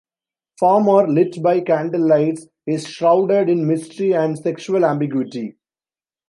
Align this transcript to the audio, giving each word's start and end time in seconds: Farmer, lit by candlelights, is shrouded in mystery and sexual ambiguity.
Farmer, 0.59 1.07
lit 1.07 1.43
by 1.43 1.59
candlelights, 1.61 2.47
is 2.65 2.87
shrouded 2.87 3.49
in 3.49 3.67
mystery 3.67 4.13
and 4.13 4.35
sexual 4.35 4.83
ambiguity. 4.83 5.57